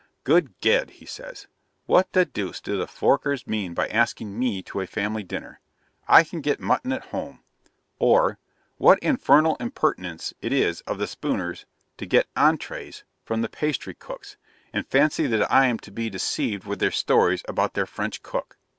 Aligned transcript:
'Good 0.23 0.59
Ged!' 0.61 0.91
says 1.07 1.41
he, 1.43 1.47
'what 1.85 2.11
the 2.13 2.25
deuce 2.25 2.59
do 2.59 2.75
the 2.75 2.87
Forkers 2.87 3.45
mean 3.45 3.75
by 3.75 3.87
asking 3.87 4.39
ME 4.39 4.63
to 4.63 4.81
a 4.81 4.87
family 4.87 5.21
dinner? 5.21 5.59
I 6.07 6.23
can 6.23 6.41
get 6.41 6.59
mutton 6.59 6.91
at 6.91 7.09
home;' 7.13 7.43
or 7.99 8.39
'What 8.77 8.97
infernal 9.03 9.57
impertinence 9.59 10.33
it 10.41 10.51
is 10.53 10.81
of 10.87 10.97
the 10.97 11.05
Spooners 11.05 11.65
to 11.97 12.07
get 12.07 12.25
ENTREES 12.35 13.03
from 13.23 13.43
the 13.43 13.49
pastrycook's, 13.49 14.37
and 14.73 14.87
fancy 14.87 15.27
that 15.27 15.51
I 15.51 15.67
am 15.67 15.77
to 15.77 15.91
be 15.91 16.09
deceived 16.09 16.63
with 16.65 16.79
their 16.79 16.89
stories 16.89 17.43
about 17.47 17.75
their 17.75 17.85
French 17.85 18.23
cook!' 18.23 18.57